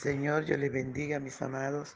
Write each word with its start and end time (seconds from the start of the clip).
Señor, 0.00 0.46
yo 0.46 0.56
le 0.56 0.70
bendiga, 0.70 1.20
mis 1.20 1.42
amados. 1.42 1.94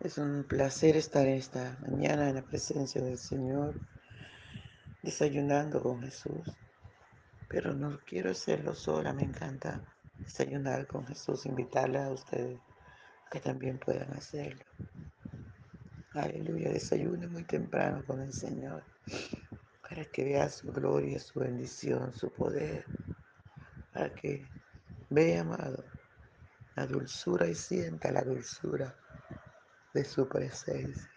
Es 0.00 0.18
un 0.18 0.44
placer 0.44 0.94
estar 0.94 1.26
esta 1.26 1.78
mañana 1.80 2.28
en 2.28 2.34
la 2.34 2.42
presencia 2.42 3.00
del 3.00 3.16
Señor, 3.16 3.80
desayunando 5.02 5.82
con 5.82 6.02
Jesús. 6.02 6.46
Pero 7.48 7.72
no 7.72 7.98
quiero 8.04 8.30
hacerlo 8.32 8.74
sola, 8.74 9.14
me 9.14 9.22
encanta 9.22 9.82
desayunar 10.18 10.86
con 10.86 11.06
Jesús, 11.06 11.46
invitarle 11.46 11.98
a 11.98 12.10
ustedes 12.10 12.60
que 13.30 13.40
también 13.40 13.78
puedan 13.78 14.12
hacerlo. 14.12 14.62
Aleluya, 16.12 16.72
desayune 16.72 17.26
muy 17.26 17.44
temprano 17.44 18.04
con 18.06 18.20
el 18.20 18.34
Señor 18.34 18.84
para 19.80 20.04
que 20.04 20.24
vea 20.24 20.50
su 20.50 20.70
gloria, 20.70 21.18
su 21.18 21.40
bendición, 21.40 22.12
su 22.12 22.30
poder, 22.30 22.84
para 23.94 24.14
que 24.14 24.46
vea, 25.08 25.40
amado, 25.40 25.82
la 26.76 26.86
dulzura 26.86 27.46
y 27.46 27.54
sienta 27.54 28.10
la 28.10 28.22
dulzura 28.22 28.96
de 29.92 30.04
su 30.04 30.28
presencia. 30.28 31.10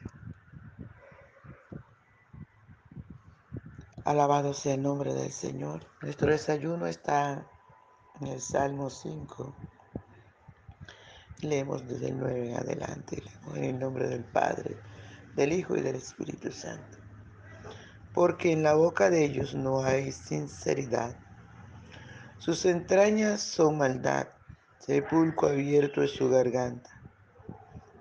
Alabado 4.04 4.54
sea 4.54 4.76
el 4.76 4.84
nombre 4.84 5.14
del 5.14 5.32
Señor. 5.32 5.88
Nuestro 6.02 6.30
desayuno 6.30 6.86
está 6.86 7.48
en 8.22 8.28
el 8.28 8.40
Salmo 8.40 8.90
5. 8.90 9.56
Leemos 11.42 11.88
desde 11.88 12.10
el 12.10 12.20
9 12.20 12.52
en 12.52 12.56
adelante. 12.58 13.24
Leemos 13.24 13.58
en 13.58 13.64
el 13.64 13.80
nombre 13.80 14.08
del 14.08 14.24
Padre, 14.24 14.78
del 15.36 15.54
Hijo 15.54 15.76
y 15.76 15.82
del 15.82 15.96
Espíritu 15.96 16.52
Santo. 16.52 17.00
Porque 18.14 18.52
en 18.52 18.62
la 18.62 18.76
boca 18.76 19.10
de 19.10 19.26
ellos 19.26 19.56
no 19.56 19.84
hay 19.84 20.12
sinceridad. 20.12 21.18
Sus 22.38 22.66
entrañas 22.66 23.42
son 23.42 23.80
maldad. 23.80 24.28
Sepulcro 24.86 25.48
abierto 25.48 26.04
es 26.04 26.12
su 26.12 26.30
garganta 26.30 26.92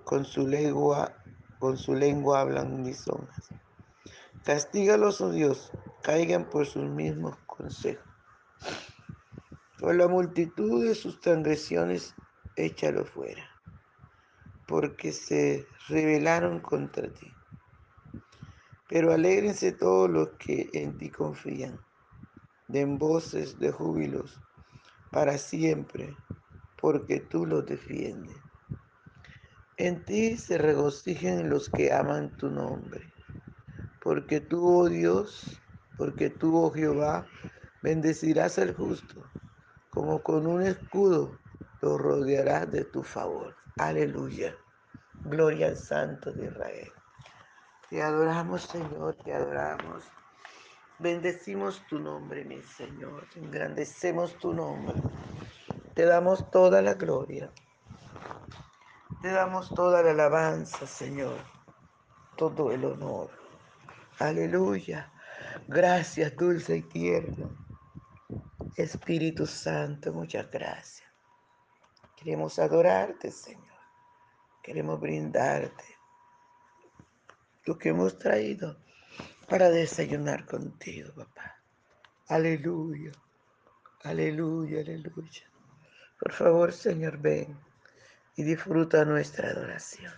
con 0.03 0.23
su 0.23 0.47
lengua, 0.47 1.15
con 1.57 1.77
su 1.77 1.95
lengua 1.95 2.41
hablan 2.41 2.83
lisonjas. 2.83 3.49
Castígalos, 4.43 5.19
oh 5.19 5.31
Dios, 5.31 5.71
caigan 6.03 6.47
por 6.47 6.67
sus 6.67 6.87
mismos 6.87 7.37
consejos. 7.47 8.05
Por 9.79 9.95
la 9.95 10.07
multitud 10.07 10.85
de 10.85 10.93
sus 10.93 11.19
transgresiones, 11.21 12.13
échalo 12.55 13.03
fuera, 13.03 13.49
porque 14.67 15.11
se 15.11 15.65
rebelaron 15.87 16.59
contra 16.59 17.11
ti. 17.11 17.33
Pero 18.87 19.11
alégrense 19.11 19.71
todos 19.71 20.07
los 20.07 20.29
que 20.37 20.69
en 20.73 20.95
ti 20.99 21.09
confían, 21.09 21.79
den 22.67 22.99
voces 22.99 23.57
de 23.57 23.71
júbilos 23.71 24.39
para 25.09 25.39
siempre, 25.39 26.15
porque 26.85 27.19
tú 27.19 27.47
los 27.47 27.65
defiendes. 27.65 28.37
En 29.75 30.05
ti 30.05 30.37
se 30.37 30.59
regocijen 30.59 31.49
los 31.49 31.67
que 31.67 31.91
aman 31.91 32.37
tu 32.37 32.51
nombre, 32.51 33.11
porque 34.03 34.39
tú, 34.39 34.63
oh 34.63 34.87
Dios, 34.87 35.63
porque 35.97 36.29
tú, 36.29 36.55
oh 36.55 36.69
Jehová, 36.69 37.27
bendecirás 37.81 38.59
al 38.59 38.75
justo, 38.75 39.27
como 39.89 40.21
con 40.21 40.45
un 40.45 40.61
escudo 40.61 41.39
lo 41.81 41.97
rodearás 41.97 42.71
de 42.71 42.85
tu 42.85 43.01
favor. 43.01 43.55
Aleluya. 43.79 44.55
Gloria 45.23 45.69
al 45.69 45.77
Santo 45.77 46.31
de 46.33 46.45
Israel. 46.45 46.93
Te 47.89 48.03
adoramos, 48.03 48.61
Señor, 48.61 49.15
te 49.23 49.33
adoramos. 49.33 50.03
Bendecimos 50.99 51.81
tu 51.87 51.97
nombre, 51.97 52.45
mi 52.45 52.61
Señor. 52.61 53.27
Engrandecemos 53.37 54.37
tu 54.37 54.53
nombre. 54.53 55.01
Te 55.95 56.05
damos 56.05 56.51
toda 56.51 56.81
la 56.81 56.95
gloria. 56.95 57.49
Te 59.21 59.31
damos 59.31 59.73
toda 59.73 60.03
la 60.03 60.11
alabanza, 60.11 60.85
Señor, 60.85 61.37
todo 62.35 62.73
el 62.73 62.83
honor. 62.83 63.29
Aleluya. 64.19 65.09
Gracias, 65.69 66.35
dulce 66.35 66.77
y 66.77 66.81
tierno. 66.81 67.49
Espíritu 68.75 69.47
Santo, 69.47 70.11
muchas 70.11 70.51
gracias. 70.51 71.07
Queremos 72.17 72.59
adorarte, 72.59 73.31
Señor. 73.31 73.79
Queremos 74.61 74.99
brindarte 74.99 75.85
lo 77.63 77.77
que 77.77 77.89
hemos 77.89 78.19
traído 78.19 78.75
para 79.47 79.69
desayunar 79.69 80.45
contigo, 80.45 81.13
papá. 81.15 81.55
Aleluya. 82.27 83.13
Aleluya, 84.03 84.81
aleluya. 84.81 85.54
Por 86.19 86.31
favor, 86.31 86.71
Señor, 86.71 87.17
ven 87.17 87.57
y 88.35 88.43
disfruta 88.43 89.05
nuestra 89.05 89.49
adoración. 89.49 90.13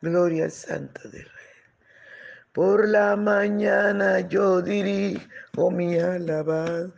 Gloria 0.00 0.44
al 0.44 0.52
Santo 0.52 1.08
de 1.08 1.18
Rey. 1.18 1.30
Por 2.52 2.88
la 2.88 3.16
mañana 3.16 4.20
yo 4.20 4.62
dirijo 4.62 5.70
mi 5.70 5.98
alabanza 5.98 6.92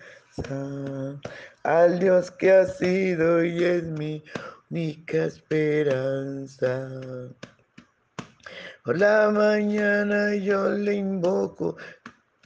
al 1.64 1.98
Dios 1.98 2.30
que 2.30 2.52
ha 2.52 2.66
sido 2.66 3.44
y 3.44 3.64
es 3.64 3.82
mi 3.84 4.22
única 4.70 5.24
esperanza. 5.24 6.88
Por 8.84 8.98
la 8.98 9.30
mañana 9.30 10.34
yo 10.36 10.70
le 10.70 10.94
invoco 10.94 11.76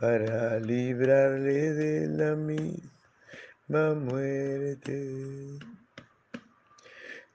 para 0.00 0.60
librarle 0.60 1.74
de 1.74 2.06
la 2.08 2.36
misma 2.36 3.94
muerte. 3.94 5.58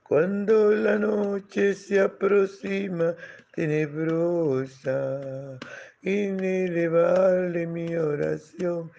Cuando 0.02 0.70
la 0.70 0.98
noche 0.98 1.74
se 1.74 2.00
aproxima 2.00 3.14
tenebrosa, 3.54 5.58
inelevable 6.02 7.66
mi 7.66 7.94
oración 7.96 8.90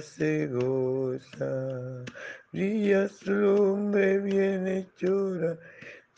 se 0.00 0.46
goza. 0.48 2.04
Brilla 2.52 3.08
su 3.08 3.32
lumbre 3.32 4.18
bien 4.18 4.66
hechora, 4.66 5.56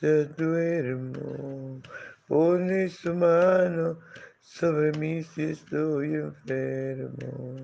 ya 0.00 0.24
duermo, 0.36 1.80
pone 2.26 2.88
su 2.88 3.14
mano 3.14 3.98
sobre 4.54 4.92
mí 4.98 5.22
si 5.22 5.44
estoy 5.44 6.14
enfermo 6.14 7.54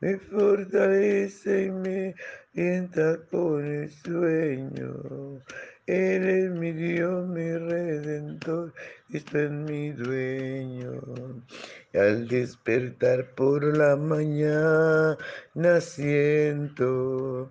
me 0.00 0.18
fortalece 0.18 1.64
y 1.64 1.70
me 1.70 2.14
alienta 2.54 3.18
con 3.30 3.64
el 3.64 3.90
sueño. 3.90 5.42
Él 5.86 6.28
es 6.28 6.50
mi 6.52 6.72
Dios, 6.72 7.26
mi 7.26 7.52
redentor, 7.56 8.72
esto 9.12 9.38
es 9.38 9.50
mi 9.50 9.90
dueño. 9.92 11.02
Y 11.92 11.98
al 11.98 12.28
despertar 12.28 13.34
por 13.34 13.62
la 13.76 13.96
mañana 13.96 15.16
siento 15.80 17.50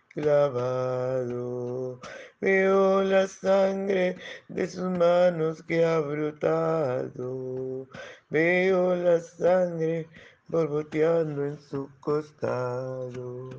clavado. 0.13 1.99
Veo 2.39 3.03
la 3.03 3.27
sangre 3.27 4.15
de 4.47 4.67
sus 4.67 4.89
manos 4.97 5.61
que 5.63 5.85
ha 5.85 5.99
brotado. 5.99 7.87
Veo 8.29 8.95
la 8.95 9.19
sangre 9.19 10.07
borboteando 10.47 11.45
en 11.45 11.59
su 11.59 11.89
costado. 11.99 13.49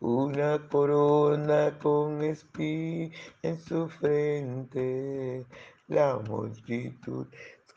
Una 0.00 0.58
corona 0.68 1.76
con 1.82 2.22
espí 2.22 3.12
en 3.42 3.60
su 3.60 3.88
frente, 3.88 5.44
la 5.88 6.18
multitud 6.18 7.26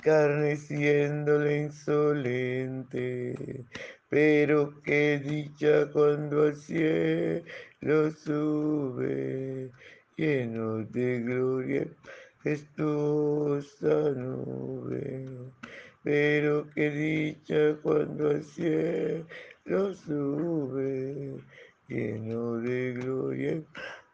escarneciéndole 0.02 1.57
insolente. 1.64 3.36
Pero 4.10 4.81
qué 4.84 5.19
dicha 5.24 5.90
cuando 5.92 6.44
al 6.44 6.56
sube, 7.81 9.72
lleno 10.16 10.83
de 10.86 11.19
gloria, 11.22 11.88
gestuosa 12.44 14.12
nube. 14.12 15.28
Pero 16.04 16.68
qué 16.75 16.89
dicha 16.92 17.75
cuando 17.81 18.30
al 18.30 18.44
cielo 18.44 19.25
sube, 19.95 21.38
lleno 21.88 22.57
de 22.57 22.94
gloria, 22.94 23.63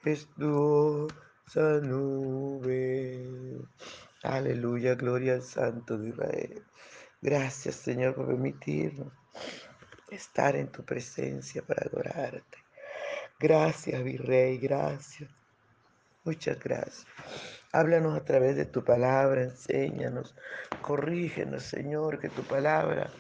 gestuosa 0.04 1.82
nube. 1.82 3.60
Aleluya, 4.24 4.96
gloria 4.96 5.34
al 5.36 5.44
Santo 5.44 5.98
de 5.98 6.10
Israel. 6.10 6.64
Gracias, 7.22 7.76
Señor, 7.76 8.16
por 8.16 8.28
permitirnos 8.28 9.12
estar 10.10 10.56
en 10.56 10.72
tu 10.72 10.84
presencia 10.84 11.62
para 11.62 11.86
adorarte. 11.86 12.67
Gracias, 13.40 14.04
Virrey, 14.04 14.58
gracias. 14.58 15.30
Muchas 16.24 16.60
gracias. 16.60 17.06
Háblanos 17.72 18.18
a 18.18 18.26
través 18.26 18.56
de 18.56 18.66
tu 18.66 18.84
palabra, 18.84 19.44
enséñanos, 19.44 20.36
corrígenos, 20.82 21.64
Señor, 21.64 22.20
que 22.20 22.30
tu 22.30 22.44
palabra 22.44 23.12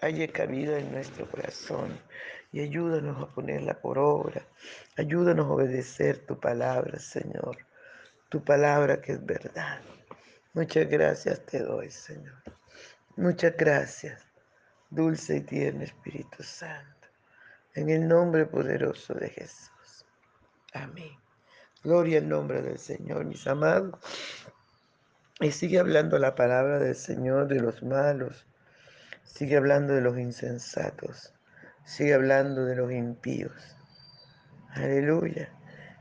haya 0.00 0.26
cabida 0.28 0.78
en 0.78 0.90
nuestro 0.92 1.30
corazón 1.30 2.00
y 2.52 2.60
ayúdanos 2.60 3.22
a 3.22 3.34
ponerla 3.34 3.74
por 3.80 3.98
obra. 3.98 4.42
Ayúdanos 4.96 5.46
a 5.46 5.50
obedecer 5.50 6.24
tu 6.26 6.40
palabra, 6.40 6.98
Señor. 6.98 7.58
Tu 8.30 8.42
palabra 8.42 9.02
que 9.02 9.12
es 9.12 9.26
verdad. 9.26 9.80
Muchas 10.54 10.88
gracias 10.88 11.44
te 11.44 11.60
doy, 11.60 11.90
Señor. 11.90 12.42
Muchas 13.16 13.56
gracias, 13.56 14.22
dulce 14.88 15.36
y 15.36 15.40
tierno 15.42 15.82
Espíritu 15.82 16.42
Santo. 16.42 16.97
En 17.74 17.90
el 17.90 18.08
nombre 18.08 18.46
poderoso 18.46 19.14
de 19.14 19.30
Jesús. 19.30 20.06
Amén. 20.72 21.18
Gloria 21.84 22.18
al 22.18 22.28
nombre 22.28 22.60
del 22.62 22.78
Señor, 22.78 23.24
mis 23.24 23.46
amados. 23.46 23.98
Y 25.40 25.52
sigue 25.52 25.78
hablando 25.78 26.18
la 26.18 26.34
palabra 26.34 26.78
del 26.78 26.96
Señor 26.96 27.46
de 27.46 27.60
los 27.60 27.82
malos. 27.82 28.46
Sigue 29.22 29.56
hablando 29.56 29.94
de 29.94 30.00
los 30.00 30.18
insensatos. 30.18 31.32
Sigue 31.84 32.14
hablando 32.14 32.64
de 32.64 32.74
los 32.74 32.90
impíos. 32.90 33.76
Aleluya. 34.70 35.48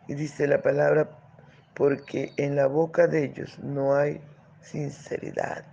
Y 0.08 0.16
dice 0.16 0.48
la 0.48 0.62
palabra, 0.62 1.10
porque 1.76 2.34
en 2.38 2.56
la 2.56 2.66
boca 2.66 3.08
de 3.08 3.26
ellos 3.26 3.60
no 3.60 3.96
hay 3.96 4.22
sinceridad. 4.62 5.66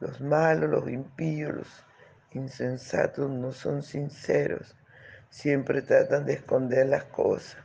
Los 0.00 0.20
malos, 0.20 0.68
los 0.68 0.88
impíos, 0.88 1.54
los 1.54 1.84
insensatos 2.32 3.30
no 3.30 3.52
son 3.52 3.82
sinceros. 3.82 4.76
Siempre 5.34 5.82
tratan 5.82 6.26
de 6.26 6.34
esconder 6.34 6.86
las 6.86 7.06
cosas. 7.06 7.56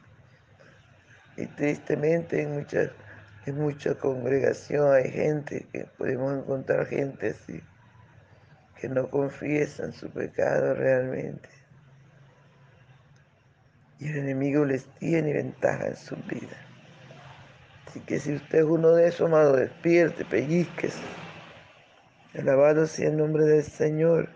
Y 1.37 1.45
tristemente 1.45 2.41
en 2.41 2.65
en 3.45 3.55
mucha 3.55 3.93
congregación 3.93 4.91
hay 4.91 5.11
gente 5.11 5.67
que 5.71 5.85
podemos 5.95 6.39
encontrar 6.39 6.87
gente 6.87 7.29
así, 7.29 7.61
que 8.75 8.89
no 8.89 9.07
confiesan 9.11 9.93
su 9.93 10.09
pecado 10.09 10.73
realmente. 10.73 11.47
Y 13.99 14.09
el 14.09 14.17
enemigo 14.17 14.65
les 14.65 14.85
tiene 14.95 15.31
ventaja 15.31 15.89
en 15.89 15.95
su 15.95 16.15
vida. 16.15 16.57
Así 17.85 17.99
que 17.99 18.19
si 18.19 18.33
usted 18.33 18.59
es 18.59 18.65
uno 18.65 18.93
de 18.93 19.09
esos, 19.09 19.27
amado, 19.27 19.55
despierte, 19.55 20.25
pellizquese. 20.25 21.03
Alabado 22.33 22.87
sea 22.87 23.09
el 23.09 23.17
nombre 23.17 23.45
del 23.45 23.63
Señor. 23.63 24.29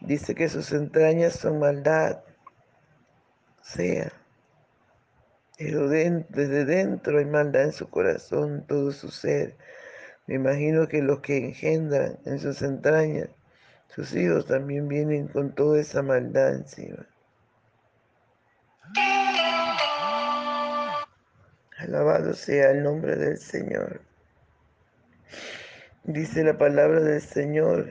Dice 0.00 0.36
que 0.36 0.48
sus 0.48 0.70
entrañas 0.70 1.32
son 1.32 1.58
maldad. 1.58 2.20
Sea. 3.74 4.12
Pero 5.58 5.88
desde 5.88 6.64
dentro 6.64 7.18
hay 7.18 7.26
maldad 7.26 7.64
en 7.64 7.72
su 7.72 7.88
corazón, 7.88 8.64
todo 8.66 8.90
su 8.92 9.10
ser. 9.10 9.56
Me 10.26 10.36
imagino 10.36 10.88
que 10.88 11.02
los 11.02 11.20
que 11.20 11.36
engendran 11.36 12.18
en 12.24 12.38
sus 12.38 12.62
entrañas, 12.62 13.28
sus 13.88 14.14
hijos 14.14 14.46
también 14.46 14.88
vienen 14.88 15.28
con 15.28 15.54
toda 15.54 15.80
esa 15.80 16.02
maldad 16.02 16.54
encima. 16.54 17.06
Alabado 21.78 22.34
sea 22.34 22.70
el 22.70 22.82
nombre 22.82 23.16
del 23.16 23.38
Señor. 23.38 24.00
Dice 26.04 26.42
la 26.42 26.58
palabra 26.58 27.00
del 27.00 27.20
Señor, 27.20 27.90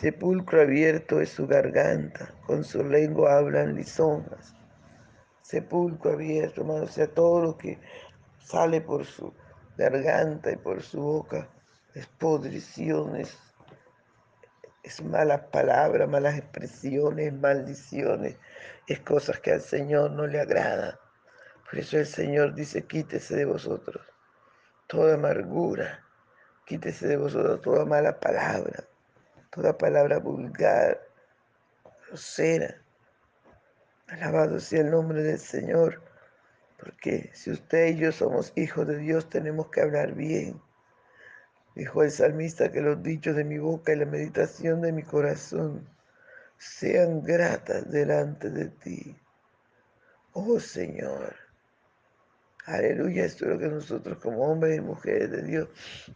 sepulcro 0.00 0.62
abierto 0.62 1.20
es 1.20 1.30
su 1.30 1.46
garganta, 1.46 2.32
con 2.46 2.62
su 2.64 2.84
lengua 2.84 3.38
hablan 3.38 3.74
lisonjas. 3.74 4.54
Sepulcro 5.42 6.12
abierto, 6.12 6.60
hermano, 6.60 6.84
o 6.84 6.88
sea, 6.88 7.06
todo 7.08 7.40
lo 7.40 7.58
que 7.58 7.78
sale 8.38 8.80
por 8.80 9.04
su 9.04 9.34
garganta 9.76 10.52
y 10.52 10.56
por 10.56 10.82
su 10.82 11.00
boca 11.00 11.48
es 11.94 12.06
podriciones, 12.06 13.36
es 14.82 15.02
malas 15.02 15.40
palabras, 15.52 16.08
malas 16.08 16.38
expresiones, 16.38 17.32
maldiciones, 17.32 18.36
es 18.86 19.00
cosas 19.00 19.40
que 19.40 19.52
al 19.52 19.60
Señor 19.60 20.12
no 20.12 20.26
le 20.26 20.40
agrada. 20.40 21.00
Por 21.68 21.78
eso 21.80 21.98
el 21.98 22.06
Señor 22.06 22.54
dice, 22.54 22.86
quítese 22.86 23.36
de 23.36 23.44
vosotros 23.44 24.02
toda 24.88 25.14
amargura, 25.14 26.02
quítese 26.64 27.08
de 27.08 27.16
vosotros 27.18 27.60
toda 27.60 27.84
mala 27.84 28.18
palabra, 28.18 28.87
toda 29.50 29.76
palabra 29.76 30.18
vulgar, 30.18 31.00
grosera. 32.06 32.76
Alabado 34.08 34.58
sea 34.58 34.80
el 34.80 34.90
nombre 34.90 35.22
del 35.22 35.38
Señor, 35.38 36.02
porque 36.78 37.30
si 37.34 37.50
usted 37.50 37.88
y 37.88 37.96
yo 37.96 38.12
somos 38.12 38.52
hijos 38.56 38.86
de 38.86 38.98
Dios, 38.98 39.28
tenemos 39.28 39.68
que 39.70 39.82
hablar 39.82 40.14
bien. 40.14 40.60
Dijo 41.74 42.02
el 42.02 42.10
salmista 42.10 42.72
que 42.72 42.80
los 42.80 43.02
dichos 43.02 43.36
de 43.36 43.44
mi 43.44 43.58
boca 43.58 43.92
y 43.92 43.96
la 43.96 44.06
meditación 44.06 44.80
de 44.80 44.92
mi 44.92 45.02
corazón 45.02 45.88
sean 46.56 47.22
gratas 47.22 47.90
delante 47.90 48.50
de 48.50 48.66
ti. 48.66 49.16
Oh 50.32 50.58
Señor, 50.58 51.36
Aleluya, 52.68 53.24
esto 53.24 53.46
es 53.46 53.52
lo 53.52 53.58
que 53.58 53.68
nosotros 53.68 54.18
como 54.18 54.42
hombres 54.42 54.76
y 54.76 54.82
mujeres 54.82 55.30
de 55.30 55.42
Dios 55.42 55.68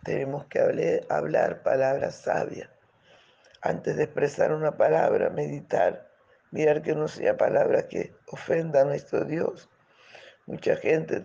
tenemos 0.05 0.45
que 0.49 0.61
hablar, 0.61 1.01
hablar 1.09 1.63
palabras 1.63 2.17
sabias. 2.17 2.69
Antes 3.63 3.97
de 3.97 4.05
expresar 4.05 4.53
una 4.53 4.77
palabra, 4.77 5.31
meditar, 5.31 6.11
mirar 6.51 6.83
que 6.83 6.95
no 6.95 7.09
sea 7.09 7.37
palabra 7.37 7.89
que 7.89 8.15
ofenda 8.27 8.83
a 8.83 8.85
nuestro 8.85 9.25
Dios. 9.25 9.71
Mucha 10.47 10.77
gente 10.77 11.23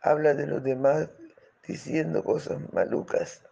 habla 0.00 0.34
de 0.34 0.46
los 0.46 0.62
demás 0.62 1.10
diciendo 1.66 2.24
cosas 2.24 2.58
malucas. 2.72 3.44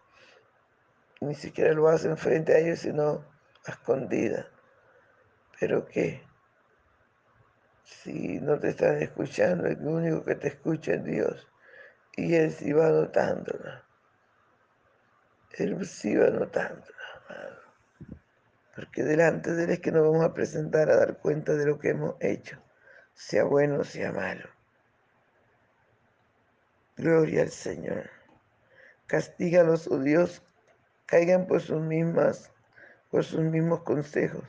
Ni 1.21 1.35
siquiera 1.35 1.73
lo 1.73 1.89
hacen 1.89 2.17
frente 2.17 2.55
a 2.55 2.59
ellos, 2.59 2.79
sino 2.79 3.25
a 3.65 3.71
escondidas. 3.71 4.47
Pero 5.59 5.85
qué, 5.85 6.23
si 7.83 8.39
no 8.39 8.57
te 8.59 8.69
están 8.69 9.01
escuchando, 9.01 9.67
el 9.67 9.85
único 9.85 10.23
que 10.23 10.35
te 10.35 10.47
escucha 10.47 10.93
es 10.93 11.03
Dios. 11.03 11.47
Y 12.15 12.35
Él 12.35 12.51
sí 12.51 12.71
va 12.71 12.89
notándola. 12.89 13.83
Él 15.57 15.85
sí 15.85 16.15
va 16.15 16.29
notándola, 16.29 17.63
Porque 18.79 19.03
delante 19.03 19.53
de 19.53 19.65
Él 19.65 19.69
es 19.71 19.79
que 19.79 19.91
nos 19.91 20.03
vamos 20.03 20.23
a 20.23 20.33
presentar 20.33 20.89
a 20.89 20.95
dar 20.95 21.17
cuenta 21.17 21.53
de 21.53 21.65
lo 21.65 21.79
que 21.79 21.89
hemos 21.89 22.15
hecho, 22.19 22.57
sea 23.13 23.43
bueno 23.43 23.81
o 23.81 23.83
sea 23.83 24.11
malo. 24.11 24.49
Gloria 26.95 27.41
al 27.41 27.51
Señor. 27.51 28.09
Castígalos, 29.05 29.87
oh 29.87 29.99
Dios, 29.99 30.41
caigan 31.05 31.45
por 31.45 31.61
sus 31.61 31.81
mismas, 31.81 32.51
por 33.11 33.23
sus 33.23 33.41
mismos 33.41 33.81
consejos 33.81 34.43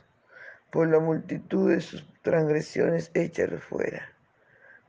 por 0.71 0.87
la 0.87 0.99
multitud 0.99 1.69
de 1.69 1.81
sus 1.81 2.03
transgresiones 2.21 3.11
échalo 3.13 3.59
fuera, 3.59 4.13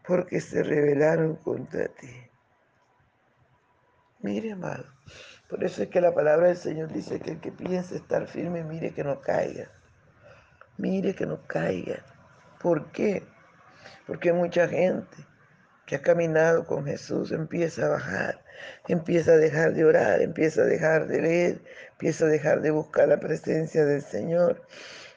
porque 0.06 0.40
se 0.40 0.62
rebelaron 0.62 1.36
contra 1.36 1.88
ti. 1.88 2.30
Mire, 4.20 4.52
amado, 4.52 4.86
por 5.52 5.62
eso 5.64 5.82
es 5.82 5.90
que 5.90 6.00
la 6.00 6.14
palabra 6.14 6.46
del 6.46 6.56
Señor 6.56 6.90
dice 6.90 7.20
que 7.20 7.32
el 7.32 7.40
que 7.40 7.52
piense 7.52 7.96
estar 7.96 8.26
firme, 8.26 8.64
mire 8.64 8.94
que 8.94 9.04
no 9.04 9.20
caiga. 9.20 9.68
Mire 10.78 11.14
que 11.14 11.26
no 11.26 11.46
caiga. 11.46 12.02
¿Por 12.58 12.90
qué? 12.90 13.22
Porque 14.06 14.32
mucha 14.32 14.66
gente 14.66 15.14
que 15.84 15.96
ha 15.96 16.00
caminado 16.00 16.66
con 16.66 16.86
Jesús 16.86 17.32
empieza 17.32 17.84
a 17.84 17.90
bajar, 17.90 18.42
empieza 18.88 19.32
a 19.32 19.36
dejar 19.36 19.74
de 19.74 19.84
orar, 19.84 20.22
empieza 20.22 20.62
a 20.62 20.64
dejar 20.64 21.06
de 21.06 21.20
leer, 21.20 21.62
empieza 21.90 22.24
a 22.24 22.28
dejar 22.28 22.62
de 22.62 22.70
buscar 22.70 23.08
la 23.08 23.20
presencia 23.20 23.84
del 23.84 24.00
Señor 24.00 24.62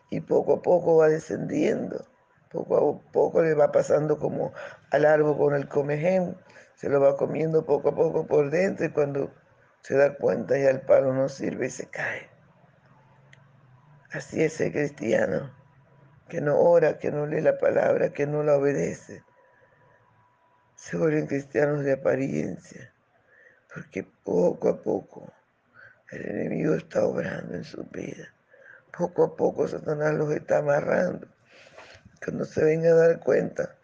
y 0.09 0.19
poco 0.19 0.55
a 0.55 0.61
poco 0.61 0.97
va 0.97 1.07
descendiendo, 1.07 2.05
poco 2.51 2.75
a 2.77 3.11
poco 3.13 3.41
le 3.41 3.53
va 3.53 3.71
pasando 3.71 4.19
como 4.19 4.51
al 4.91 5.05
árbol 5.05 5.37
con 5.37 5.55
el 5.55 5.69
comején, 5.69 6.35
se 6.75 6.89
lo 6.89 6.99
va 6.99 7.15
comiendo 7.15 7.65
poco 7.65 7.87
a 7.87 7.95
poco 7.95 8.27
por 8.27 8.49
dentro 8.49 8.85
y 8.85 8.89
cuando 8.89 9.31
se 9.85 9.95
da 9.95 10.15
cuenta 10.15 10.57
y 10.57 10.63
el 10.63 10.81
palo 10.81 11.13
no 11.13 11.29
sirve 11.29 11.67
y 11.67 11.69
se 11.69 11.85
cae. 11.85 12.27
Así 14.11 14.41
es 14.41 14.59
el 14.59 14.71
cristiano, 14.71 15.53
que 16.27 16.41
no 16.41 16.57
ora, 16.57 16.97
que 16.97 17.11
no 17.11 17.27
lee 17.27 17.41
la 17.41 17.59
palabra, 17.59 18.09
que 18.09 18.25
no 18.25 18.41
la 18.41 18.55
obedece. 18.55 19.23
Se 20.75 20.97
vuelven 20.97 21.27
cristianos 21.27 21.83
de 21.83 21.93
apariencia, 21.93 22.91
porque 23.71 24.03
poco 24.23 24.69
a 24.69 24.81
poco 24.81 25.31
el 26.09 26.31
enemigo 26.31 26.73
está 26.73 27.05
obrando 27.05 27.53
en 27.53 27.63
su 27.63 27.83
vida. 27.83 28.33
Poco 28.97 29.25
a 29.25 29.35
poco 29.35 29.67
Satanás 29.67 30.15
los 30.15 30.31
está 30.31 30.59
amarrando. 30.59 31.27
Cuando 32.23 32.45
se 32.45 32.63
venga 32.63 32.89
a 32.89 32.95
dar 32.95 33.19
cuenta, 33.19 33.75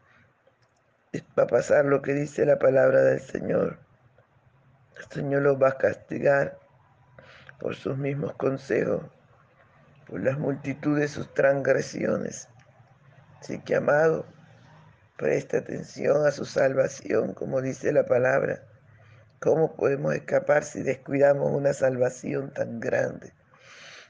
va 1.38 1.44
a 1.44 1.48
pasar 1.48 1.86
lo 1.86 2.02
que 2.02 2.16
dice 2.16 2.44
la 2.44 2.58
palabra 2.58 3.02
del 3.04 3.20
Señor 3.20 3.91
el 4.98 5.06
Señor 5.10 5.42
los 5.44 5.62
va 5.62 5.70
a 5.70 5.78
castigar 5.78 6.60
por 7.60 7.76
sus 7.76 7.98
mismos 7.98 8.34
consejos, 8.36 9.04
por 10.08 10.22
las 10.24 10.38
multitudes 10.38 11.02
de 11.02 11.08
sus 11.08 11.34
transgresiones. 11.34 12.50
Así 13.40 13.60
que, 13.60 13.76
amado, 13.76 14.26
presta 15.18 15.60
atención 15.60 16.26
a 16.26 16.32
su 16.32 16.46
salvación, 16.46 17.34
como 17.34 17.62
dice 17.62 17.94
la 17.94 18.06
palabra. 18.06 18.64
¿Cómo 19.40 19.76
podemos 19.76 20.14
escapar 20.14 20.64
si 20.64 20.84
descuidamos 20.84 21.52
una 21.52 21.74
salvación 21.74 22.54
tan 22.54 22.80
grande? 22.80 23.34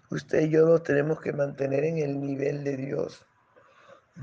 Usted 0.10 0.42
y 0.42 0.50
yo 0.50 0.66
nos 0.66 0.84
tenemos 0.84 1.22
que 1.22 1.32
mantener 1.32 1.86
en 1.86 2.00
el 2.00 2.20
nivel 2.20 2.66
de 2.66 2.76
Dios, 2.76 3.26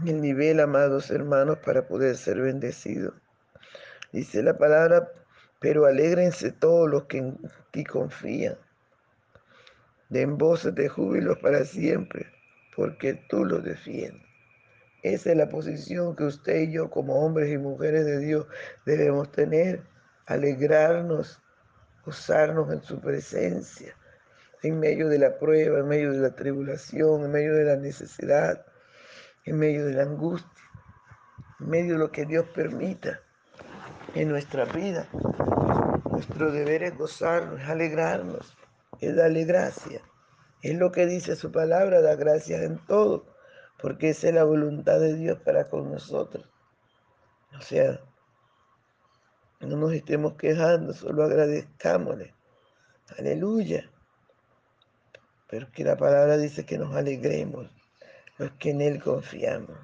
en 0.03 0.09
el 0.09 0.21
nivel, 0.21 0.61
amados 0.61 1.11
hermanos, 1.11 1.59
para 1.65 1.87
poder 1.87 2.17
ser 2.17 2.41
bendecidos. 2.43 3.15
Dice 4.13 4.43
la 4.43 4.59
palabra, 4.59 5.11
pero 5.61 5.87
alégrense 5.87 6.53
todos 6.53 6.89
los 6.89 7.05
que 7.05 7.19
en 7.19 7.39
ti 7.73 7.85
confían. 7.85 8.57
Den 10.09 10.39
voces 10.39 10.75
de 10.75 10.89
júbilo 10.89 11.39
para 11.41 11.65
siempre, 11.65 12.27
porque 12.77 13.15
tú 13.29 13.45
los 13.45 13.63
defiendes. 13.65 14.23
Esa 15.03 15.31
es 15.31 15.37
la 15.37 15.49
posición 15.49 16.17
que 16.17 16.25
usted 16.25 16.61
y 16.61 16.73
yo 16.73 16.91
como 16.91 17.25
hombres 17.25 17.53
y 17.53 17.59
mujeres 17.59 18.05
de 18.05 18.19
Dios 18.19 18.47
debemos 18.85 19.31
tener, 19.31 19.83
alegrarnos, 20.27 21.41
gozarnos 22.05 22.73
en 22.73 22.83
su 22.83 23.01
presencia, 23.01 23.95
en 24.63 24.81
medio 24.81 25.09
de 25.09 25.19
la 25.19 25.39
prueba, 25.39 25.79
en 25.79 25.89
medio 25.89 26.13
de 26.13 26.19
la 26.19 26.35
tribulación, 26.35 27.25
en 27.25 27.31
medio 27.31 27.55
de 27.55 27.65
la 27.65 27.77
necesidad, 27.77 28.65
en 29.45 29.59
medio 29.59 29.87
de 29.87 29.95
la 29.95 30.03
angustia, 30.03 30.65
en 31.61 31.69
medio 31.69 31.93
de 31.93 31.99
lo 31.99 32.11
que 32.11 32.27
Dios 32.27 32.47
permita 32.55 33.21
en 34.15 34.29
nuestra 34.29 34.65
vida. 34.65 35.09
Nuestro 36.11 36.51
deber 36.51 36.83
es 36.83 36.97
gozarnos, 36.97 37.61
es 37.61 37.69
alegrarnos, 37.69 38.57
es 39.01 39.15
darle 39.15 39.45
gracias. 39.45 40.03
Es 40.63 40.77
lo 40.77 40.91
que 40.91 41.07
dice 41.07 41.37
su 41.37 41.53
palabra, 41.53 42.01
da 42.01 42.17
gracias 42.17 42.63
en 42.63 42.79
todo, 42.87 43.27
porque 43.81 44.11
esa 44.11 44.29
es 44.29 44.35
la 44.35 44.45
voluntad 44.45 44.99
de 44.99 45.15
Dios 45.15 45.39
para 45.41 45.69
con 45.69 45.93
nosotros. 45.93 46.49
O 47.57 47.61
sea, 47.61 48.01
no 49.61 49.77
nos 49.77 49.93
estemos 49.93 50.35
quejando, 50.35 50.93
solo 50.93 51.25
agradezcámosle. 51.25 52.35
Aleluya. 53.17 53.91
Pero 55.49 55.71
que 55.73 55.85
la 55.85 55.97
palabra 55.97 56.37
dice 56.37 56.67
que 56.67 56.79
nos 56.79 56.95
alegremos, 56.95 57.71
los 58.37 58.51
que 58.53 58.71
en 58.71 58.81
Él 58.81 59.03
confiamos. 59.03 59.77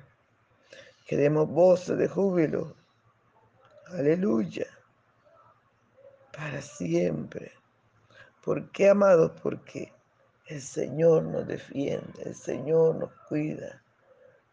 Que 1.07 1.17
demos 1.17 1.49
voces 1.49 1.97
de 1.99 2.09
júbilo. 2.09 2.75
Aleluya 3.93 4.67
para 6.37 6.61
siempre. 6.63 7.53
¿Por 8.43 8.71
qué, 8.71 8.91
amados? 8.91 9.33
Porque 9.43 9.93
el 10.47 10.61
Señor 10.61 11.25
nos 11.25 11.47
defiende, 11.47 12.23
el 12.25 12.35
Señor 12.35 12.97
nos 12.97 13.13
cuida, 13.29 13.83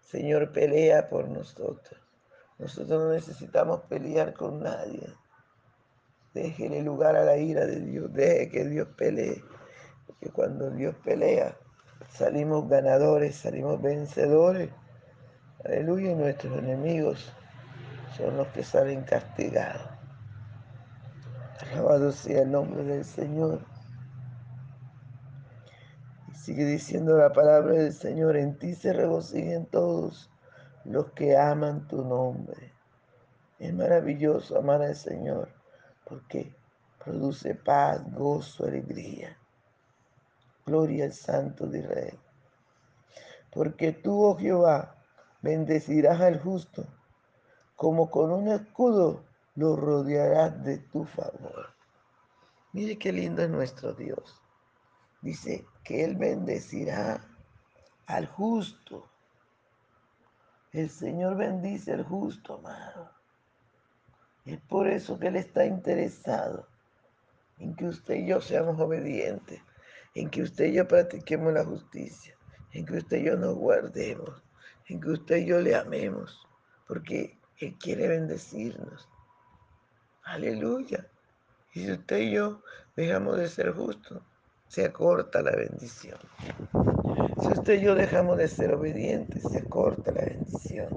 el 0.02 0.08
Señor 0.08 0.52
pelea 0.52 1.10
por 1.10 1.28
nosotros. 1.28 2.00
Nosotros 2.58 3.02
no 3.02 3.14
necesitamos 3.14 3.82
pelear 3.90 4.34
con 4.34 4.62
nadie. 4.62 5.08
Déjele 6.34 6.82
lugar 6.82 7.16
a 7.16 7.26
la 7.26 7.38
ira 7.38 7.66
de 7.66 7.80
Dios, 7.80 8.14
deje 8.14 8.50
que 8.50 8.66
Dios 8.66 8.88
pelee. 8.96 9.44
Porque 10.06 10.30
cuando 10.30 10.70
Dios 10.70 10.96
pelea, 11.04 11.58
salimos 12.10 12.70
ganadores, 12.70 13.36
salimos 13.38 13.82
vencedores. 13.82 14.70
Aleluya, 15.66 16.16
nuestros 16.16 16.58
enemigos 16.58 17.34
son 18.18 18.38
los 18.38 18.48
que 18.50 18.64
salen 18.64 19.04
castigados. 19.04 19.90
Alabado 21.72 22.12
sea 22.12 22.42
el 22.42 22.52
nombre 22.52 22.84
del 22.84 23.06
Señor. 23.06 23.66
Y 26.30 26.36
sigue 26.36 26.66
diciendo 26.66 27.18
la 27.18 27.32
palabra 27.32 27.74
del 27.74 27.94
Señor, 27.94 28.36
en 28.36 28.58
ti 28.58 28.76
se 28.76 28.94
regocijen 28.94 29.66
todos 29.68 30.30
los 30.86 31.12
que 31.12 31.38
aman 31.38 31.88
tu 31.88 32.04
nombre. 32.04 32.74
Es 33.60 33.74
maravilloso 33.74 34.58
amar 34.58 34.82
al 34.82 34.96
Señor 34.96 35.50
porque 36.06 36.54
produce 37.04 37.56
paz, 37.56 38.02
gozo, 38.12 38.66
alegría. 38.66 39.38
Gloria 40.66 41.06
al 41.06 41.14
Santo 41.14 41.68
de 41.68 41.80
Israel. 41.80 42.20
Porque 43.52 43.92
tú, 43.92 44.24
oh 44.24 44.38
Jehová, 44.38 44.96
bendecirás 45.42 46.22
al 46.22 46.40
justo, 46.40 46.86
como 47.82 48.12
con 48.12 48.30
un 48.30 48.48
escudo 48.48 49.26
lo 49.56 49.76
rodearás 49.76 50.64
de 50.64 50.78
tu 50.78 51.04
favor. 51.04 51.74
Mire 52.74 52.96
qué 53.00 53.12
lindo 53.12 53.42
es 53.42 53.50
nuestro 53.50 53.94
Dios. 53.94 54.40
Dice 55.24 55.66
que 55.84 56.04
Él 56.04 56.16
bendecirá 56.16 57.28
al 58.06 58.28
justo. 58.28 59.10
El 60.72 60.92
Señor 60.92 61.38
bendice 61.38 61.94
al 61.94 62.04
justo, 62.04 62.60
amado. 62.60 63.10
Es 64.46 64.62
por 64.62 64.88
eso 64.88 65.18
que 65.18 65.30
Él 65.30 65.38
está 65.38 65.66
interesado 65.66 66.68
en 67.58 67.76
que 67.76 67.88
usted 67.88 68.14
y 68.14 68.28
yo 68.28 68.42
seamos 68.42 68.80
obedientes, 68.80 69.60
en 70.14 70.30
que 70.30 70.44
usted 70.44 70.66
y 70.66 70.74
yo 70.74 70.88
practiquemos 70.88 71.52
la 71.52 71.66
justicia, 71.66 72.38
en 72.74 72.86
que 72.86 72.98
usted 72.98 73.18
y 73.18 73.24
yo 73.24 73.38
nos 73.38 73.56
guardemos, 73.56 74.44
en 74.86 75.02
que 75.02 75.10
usted 75.10 75.38
y 75.38 75.46
yo 75.48 75.60
le 75.60 75.76
amemos, 75.76 76.48
porque 76.88 77.41
Él 77.62 77.78
quiere 77.78 78.08
bendecirnos. 78.08 79.08
Aleluya. 80.24 81.08
Y 81.74 81.82
si 81.82 81.92
usted 81.92 82.18
y 82.18 82.32
yo 82.32 82.64
dejamos 82.96 83.38
de 83.38 83.48
ser 83.48 83.72
justos, 83.74 84.24
se 84.68 84.84
acorta 84.84 85.44
la 85.44 85.52
bendición. 85.52 86.18
Si 87.42 87.48
usted 87.48 87.80
y 87.80 87.84
yo 87.84 87.94
dejamos 87.94 88.38
de 88.38 88.48
ser 88.48 88.74
obedientes, 88.74 89.44
se 89.44 89.60
acorta 89.60 90.12
la 90.12 90.26
bendición. 90.26 90.88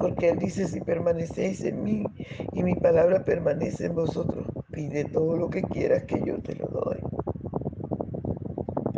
Porque 0.00 0.30
Él 0.30 0.38
dice, 0.38 0.66
si 0.66 0.80
permanecéis 0.80 1.62
en 1.62 1.82
mí 1.84 2.04
y 2.52 2.62
mi 2.64 2.74
palabra 2.74 3.24
permanece 3.24 3.86
en 3.86 3.94
vosotros, 3.94 4.48
pide 4.72 5.04
todo 5.04 5.36
lo 5.36 5.48
que 5.48 5.62
quieras 5.62 6.02
que 6.04 6.20
yo 6.24 6.42
te 6.42 6.56
lo 6.56 6.66
doy. 6.66 6.98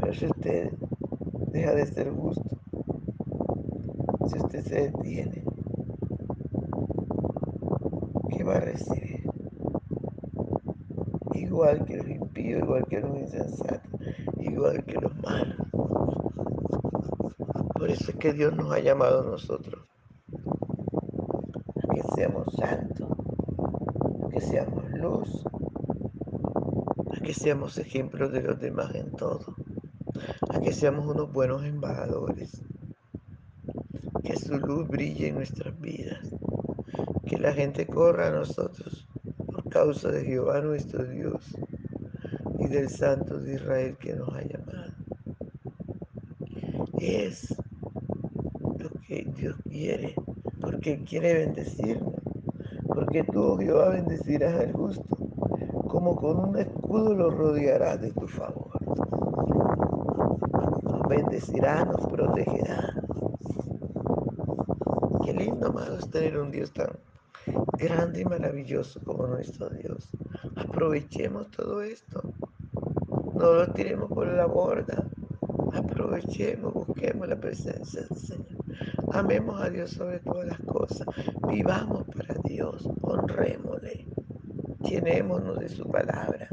Pero 0.01 0.15
si 0.15 0.27
usted 0.27 0.73
deja 1.53 1.75
de 1.75 1.87
ser 1.87 2.11
justo, 2.11 2.61
si 4.31 4.39
usted 4.39 4.65
se 4.65 4.91
detiene, 4.91 5.45
¿qué 8.39 8.45
va 8.45 8.55
a 8.55 8.61
recibir? 8.61 9.25
igual 11.35 11.85
que 11.85 11.97
los 11.97 12.09
impíos, 12.09 12.63
igual 12.63 12.87
que 12.89 13.01
los 13.01 13.19
insensatos, 13.19 14.01
igual 14.39 14.85
que 14.85 14.95
los 15.01 15.13
malos. 15.17 15.57
Por 17.75 17.91
eso 17.91 18.13
es 18.13 18.17
que 18.17 18.33
Dios 18.33 18.55
nos 18.55 18.73
ha 18.73 18.79
llamado 18.79 19.23
a 19.23 19.31
nosotros 19.33 19.83
que 21.93 22.03
seamos 22.15 22.47
santos, 22.55 23.09
que 24.31 24.41
seamos 24.41 24.89
luz, 24.93 25.45
a 27.11 27.21
que 27.21 27.35
seamos 27.35 27.77
ejemplos 27.77 28.31
de 28.31 28.43
los 28.43 28.61
demás 28.61 28.95
en 28.95 29.11
todo, 29.17 29.57
a 30.49 30.61
que 30.61 30.73
seamos 30.73 31.07
unos 31.07 31.33
buenos 31.33 31.65
embajadores, 31.65 32.63
que 34.23 34.37
su 34.37 34.59
luz 34.59 34.87
brille 34.87 35.29
en 35.29 35.35
nuestras 35.35 35.77
vidas, 35.81 36.38
la 37.39 37.53
gente 37.53 37.87
corra 37.87 38.29
a 38.29 38.33
nosotros 38.33 39.09
causa 39.69 40.11
de 40.11 40.25
Jehová 40.25 40.61
nuestro 40.61 41.05
Dios 41.05 41.57
y 42.59 42.69
del 42.69 42.89
Santo 42.89 43.39
de 43.39 43.55
Israel 43.55 43.97
que 43.99 44.15
nos 44.15 44.29
ha 44.35 44.43
llamado. 44.43 44.93
Es 46.99 47.55
lo 48.79 48.91
que 49.07 49.27
Dios 49.37 49.57
quiere, 49.69 50.15
porque 50.61 51.05
quiere 51.05 51.35
bendecirnos, 51.35 52.15
porque 52.87 53.25
tú, 53.25 53.57
Jehová, 53.59 53.91
bendecirás 53.91 54.59
al 54.59 54.73
justo, 54.73 55.05
como 55.87 56.17
con 56.17 56.49
un 56.49 56.59
escudo 56.59 57.15
lo 57.15 57.31
rodearás 57.31 58.01
de 58.01 58.13
tu 58.13 58.27
favor. 58.27 58.81
Nos 60.83 61.09
bendecirá, 61.09 61.85
nos 61.85 62.07
protegerá. 62.09 62.95
Qué 65.25 65.33
lindo, 65.35 65.69
amados, 65.69 66.11
tener 66.11 66.39
un 66.39 66.51
Dios 66.51 66.73
tan 66.73 66.89
grande 67.79 68.23
y 68.23 68.25
maravilloso 68.25 69.01
como 69.05 69.27
nuestro 69.27 69.71
Dios. 69.71 70.09
Aprovechemos 70.57 71.51
todo 71.53 71.81
esto. 71.83 72.23
No 73.35 73.53
lo 73.53 73.67
tiremos 73.73 74.11
por 74.11 74.27
la 74.27 74.47
borda. 74.47 75.05
Aprovechemos, 75.73 76.75
busquemos 76.75 77.29
la 77.29 77.37
presencia 77.37 78.03
del 78.03 78.19
Señor. 78.19 78.65
Amemos 79.13 79.61
a 79.63 79.71
Dios 79.71 79.91
sobre 79.93 80.19
todas 80.19 80.47
las 80.47 80.61
cosas. 80.61 81.07
Vivamos 81.49 82.05
para 82.09 82.35
Dios. 82.45 82.89
Honrémosle. 83.03 84.07
Llenémonos 84.81 85.59
de 85.61 85.69
su 85.69 85.89
palabra. 85.89 86.49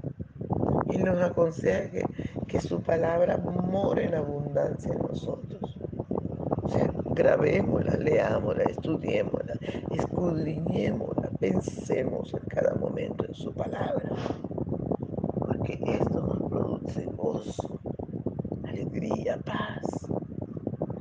Y 0.92 0.98
nos 0.98 1.20
aconseja 1.22 1.90
que, 1.90 2.06
que 2.48 2.62
su 2.62 2.82
palabra 2.82 3.38
more 3.38 4.06
en 4.06 4.16
abundancia 4.16 4.94
en 4.94 5.00
nosotros. 5.00 5.78
O 6.62 6.70
sea, 6.70 6.92
grabémosla, 7.12 7.96
leámosla, 7.98 8.64
estudiémosla, 8.64 9.56
escudriñémosla, 9.92 11.15
pensemos 11.52 12.34
en 12.34 12.40
cada 12.48 12.74
momento 12.76 13.26
en 13.26 13.36
su 13.36 13.54
palabra. 13.54 14.10
Porque 15.40 15.80
esto 15.86 16.22
nos 16.22 16.50
produce 16.50 17.06
gozo, 17.06 17.80
alegría, 18.64 19.38
paz. 19.46 19.86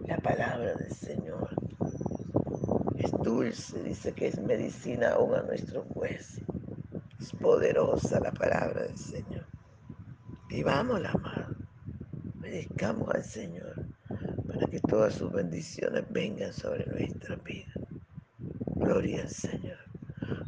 La 0.06 0.18
palabra 0.18 0.74
del 0.74 0.92
Señor 0.92 1.48
es 2.98 3.10
dulce, 3.22 3.82
dice 3.84 4.12
que 4.12 4.28
es 4.28 4.40
medicina 4.40 5.12
aún 5.12 5.34
a 5.34 5.42
nuestro 5.42 5.86
hueso. 5.94 6.42
Es 7.18 7.32
poderosa 7.32 8.20
la 8.20 8.32
palabra 8.32 8.82
del 8.82 8.98
Señor. 8.98 9.46
Vivámosla, 10.48 11.10
amado. 11.10 11.56
Obedezcamos 12.38 13.08
al 13.14 13.24
Señor 13.24 13.86
para 14.46 14.66
que 14.66 14.80
todas 14.80 15.14
sus 15.14 15.32
bendiciones 15.32 16.04
vengan 16.10 16.52
sobre 16.52 16.84
nuestra 16.84 17.36
vida. 17.36 17.72
Gloria 18.76 19.22
al 19.22 19.30
Señor. 19.30 19.63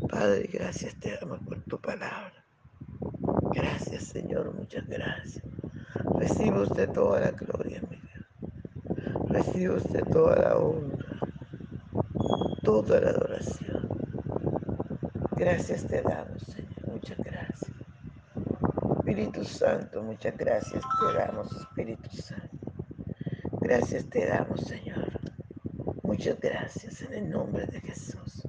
Padre, 0.09 0.49
gracias 0.53 0.95
te 1.01 1.17
damos 1.19 1.41
por 1.41 1.61
tu 1.63 1.81
palabra. 1.81 2.45
Gracias, 3.53 4.05
Señor, 4.05 4.55
muchas 4.55 4.87
gracias. 4.87 5.43
Recibe 6.19 6.63
usted 6.63 6.91
toda 6.91 7.21
la 7.21 7.31
gloria, 7.33 7.81
mi 7.91 7.97
Dios. 7.97 9.29
Recibe 9.29 9.77
usted 9.77 10.05
toda 10.13 10.37
la 10.37 10.57
honra, 10.57 11.21
toda 12.63 13.01
la 13.01 13.11
adoración. 13.11 13.89
Gracias 15.33 15.87
te 15.87 16.03
damos, 16.03 16.43
Señor. 16.43 16.87
Muchas 16.87 17.19
gracias. 17.19 17.73
Espíritu 18.99 19.45
Santo, 19.45 20.03
muchas 20.03 20.37
gracias 20.37 20.85
te 21.01 21.19
damos, 21.19 21.53
Espíritu 21.53 22.11
Santo. 22.11 22.57
Gracias 23.61 24.09
te 24.09 24.27
damos, 24.27 24.61
Señor. 24.61 25.21
Muchas 26.03 26.39
gracias 26.41 27.03
en 27.03 27.15
el 27.15 27.31
nombre 27.31 27.67
de 27.67 27.81
Jesús. 27.81 28.47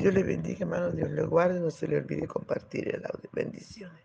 Dios 0.00 0.14
le 0.14 0.22
bendiga, 0.24 0.60
hermano. 0.62 0.92
Dios 0.92 1.10
le 1.10 1.22
guarde. 1.24 1.60
No 1.60 1.70
se 1.70 1.86
le 1.88 1.98
olvide 1.98 2.26
compartir 2.26 2.88
el 2.94 3.04
audio. 3.06 3.30
Bendiciones. 3.32 4.02